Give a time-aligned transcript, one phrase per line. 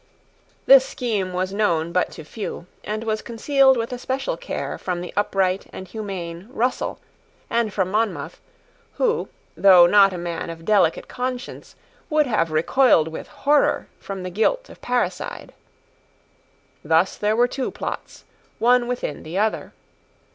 [0.65, 5.13] This scheme was known but to few, and was concealed with especial care from the
[5.15, 6.99] upright and humane Russell,
[7.51, 8.41] and from Monmouth,
[8.93, 11.75] who, though not a man of delicate conscience,
[12.09, 15.53] would have recoiled with horror from the guilt of parricide.
[16.83, 18.23] Thus there were two plots,
[18.57, 19.71] one within the other.